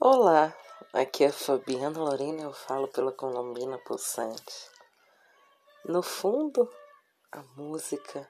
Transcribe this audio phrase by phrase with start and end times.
[0.00, 0.52] Olá,
[0.92, 4.68] aqui é Fabiana Lorena, eu falo pela Colombina Pulsante.
[5.84, 6.68] No fundo,
[7.30, 8.28] a música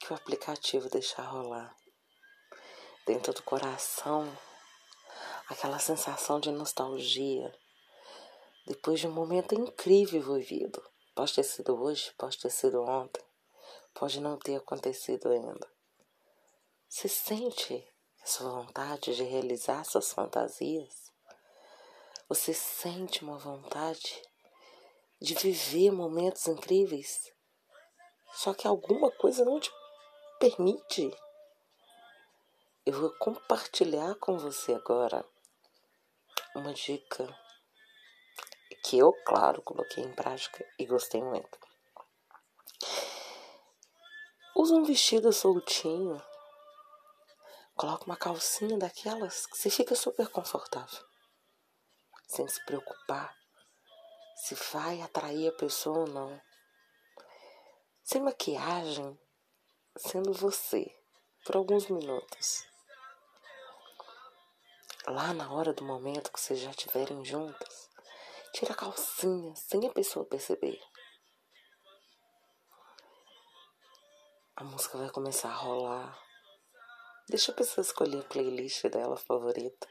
[0.00, 1.74] que o aplicativo deixa rolar.
[3.06, 4.26] Dentro do coração,
[5.48, 7.54] aquela sensação de nostalgia.
[8.66, 10.82] Depois de um momento incrível vivido.
[11.14, 13.22] Pode ter sido hoje, pode ter sido ontem,
[13.94, 15.68] pode não ter acontecido ainda.
[16.88, 17.93] Você sente
[18.24, 21.12] sua vontade de realizar suas fantasias?
[22.26, 24.22] Você sente uma vontade
[25.20, 27.30] de viver momentos incríveis?
[28.32, 29.70] Só que alguma coisa não te
[30.40, 31.14] permite.
[32.86, 35.24] Eu vou compartilhar com você agora
[36.56, 37.28] uma dica
[38.84, 41.58] que eu, claro, coloquei em prática e gostei muito.
[44.56, 46.22] Usa um vestido soltinho
[47.74, 51.04] Coloca uma calcinha daquelas que você fica super confortável.
[52.28, 53.36] Sem se preocupar
[54.36, 56.40] se vai atrair a pessoa ou não.
[58.02, 59.18] Sem maquiagem,
[59.96, 60.84] sendo você
[61.44, 62.66] por alguns minutos.
[65.06, 67.88] Lá na hora do momento que vocês já estiverem juntas,
[68.52, 70.80] tira a calcinha sem a pessoa perceber.
[74.56, 76.33] A música vai começar a rolar.
[77.26, 79.88] Deixa a pessoa escolher a playlist dela favorita.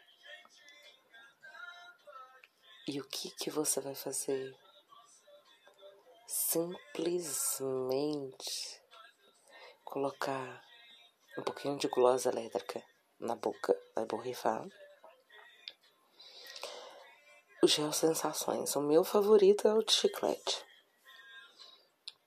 [2.87, 4.55] E o que que você vai fazer?
[6.27, 7.59] Simplesmente
[9.83, 10.63] colocar
[11.35, 12.83] um pouquinho de gulosa elétrica
[13.19, 14.63] na boca, vai borrifar.
[17.63, 20.63] O gel sensações, o meu favorito é o de chiclete.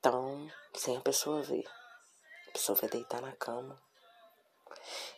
[0.00, 1.64] Então, sem a pessoa ver,
[2.48, 3.80] a pessoa vai deitar na cama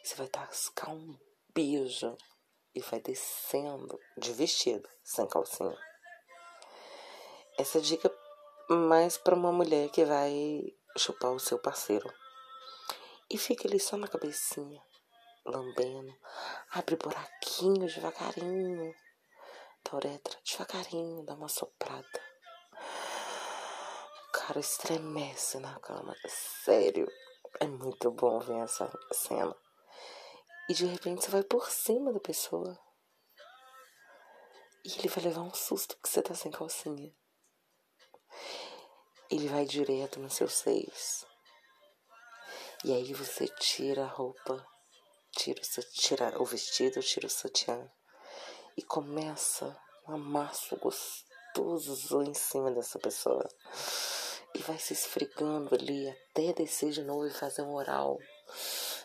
[0.03, 1.19] você vai tascar um
[1.55, 2.17] beijo
[2.75, 5.77] e vai descendo de vestido, sem calcinha.
[7.59, 8.09] Essa dica
[8.71, 10.63] é mais para uma mulher que vai
[10.97, 12.09] chupar o seu parceiro.
[13.31, 14.81] E fica ali só na cabecinha,
[15.45, 16.17] lambendo.
[16.71, 18.95] Abre buraquinho devagarinho.
[19.85, 22.23] Da uretra, devagarinho, dá uma soprada.
[24.29, 26.15] O cara estremece na cama.
[26.27, 27.09] Sério,
[27.61, 29.57] é muito bom ver essa cena.
[30.69, 32.79] E de repente você vai por cima da pessoa.
[34.85, 37.13] E ele vai levar um susto porque você tá sem calcinha.
[39.31, 41.27] Ele vai direto nos seus seios.
[42.85, 44.65] E aí você tira a roupa,
[45.33, 45.61] tira,
[45.93, 47.91] tira o vestido, tira o sutiã
[48.77, 49.77] e começa
[50.07, 53.49] um amasso gostoso em cima dessa pessoa.
[54.55, 58.19] E vai se esfregando ali até descer de novo e fazer um oral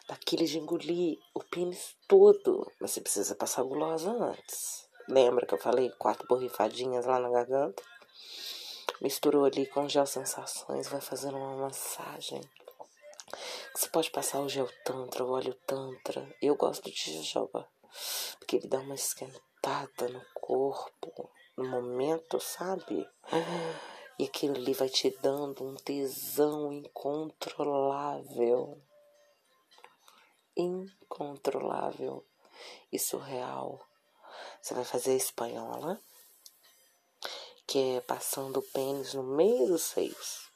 [0.08, 2.72] daquele de engolir o pênis todo.
[2.80, 4.88] Mas você precisa passar gulosa antes.
[5.08, 7.84] Lembra que eu falei quatro borrifadinhas lá na garganta?
[9.02, 12.42] Misturou ali com gel sensações, vai fazendo uma massagem.
[13.76, 16.34] Você pode passar o gel tantra, o óleo tantra.
[16.42, 17.68] Eu gosto de jojoba,
[18.40, 23.06] porque ele dá uma esquentada no corpo, no momento, sabe?
[24.20, 28.82] E aquilo ali vai te dando um tesão incontrolável
[30.56, 32.26] incontrolável
[32.92, 33.86] e surreal.
[34.62, 36.02] Você vai fazer a espanhola,
[37.68, 40.50] que é passando o pênis no meio dos seios.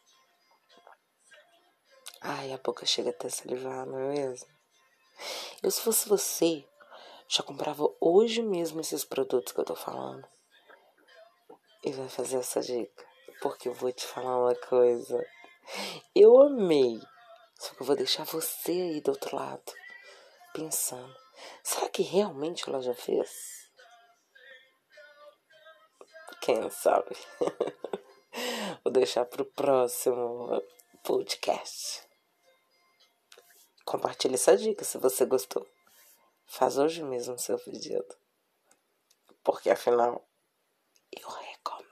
[2.22, 4.48] Ai, a boca chega até a salivar, não é mesmo?
[5.62, 6.68] Eu, se fosse você,
[7.28, 10.28] já comprava hoje mesmo esses produtos que eu tô falando.
[11.84, 13.06] E vai fazer essa dica.
[13.42, 15.26] Porque eu vou te falar uma coisa.
[16.16, 17.00] Eu amei.
[17.60, 19.74] Só que eu vou deixar você aí do outro lado
[20.54, 21.16] pensando:
[21.64, 23.58] será que realmente ela já fez?
[26.42, 27.16] Quem sabe?
[28.84, 30.64] Vou deixar para o próximo
[31.04, 32.08] podcast.
[33.84, 35.68] Compartilhe essa dica se você gostou.
[36.46, 38.16] Faz hoje mesmo seu pedido.
[39.44, 40.26] Porque afinal,
[41.12, 41.87] eu recomendo.